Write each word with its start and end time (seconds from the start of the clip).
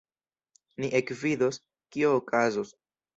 Ni 0.83 0.87
ekvidos, 0.99 1.59
kio 1.97 2.15
okazos. 2.21 2.73